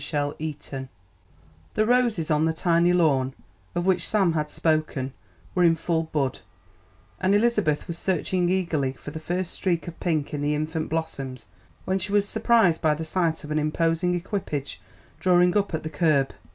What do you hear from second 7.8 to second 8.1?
was